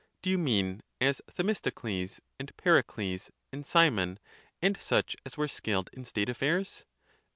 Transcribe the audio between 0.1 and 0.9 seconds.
Do you mean,